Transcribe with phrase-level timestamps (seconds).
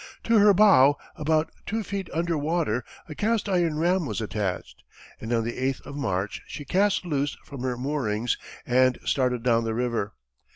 [0.23, 4.81] To her bow, about two feet under water, a cast iron ram was attached,
[5.19, 8.35] and on the eighth of March, she cast loose from her moorings
[8.65, 10.15] and started down the river.